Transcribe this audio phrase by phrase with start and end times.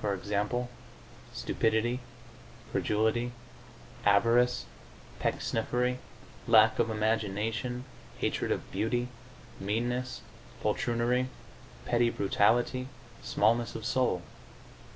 [0.00, 0.70] For example,
[1.32, 2.00] stupidity,
[2.72, 3.30] credulity,
[4.04, 4.64] avarice,
[5.20, 5.98] pecksniffery,
[6.48, 7.84] lack of imagination,
[8.18, 9.06] hatred of beauty,
[9.60, 10.22] meanness,
[10.64, 11.28] poltroonry,
[11.86, 12.88] petty brutality,
[13.22, 14.22] smallness of soul....